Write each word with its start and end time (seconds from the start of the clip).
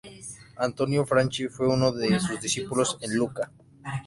Antonio 0.57 1.05
Franchi 1.05 1.47
fue 1.47 1.67
uno 1.67 1.91
de 1.91 2.19
sus 2.19 2.41
discípulos 2.41 2.97
en 3.01 3.15
Lucca. 3.15 3.51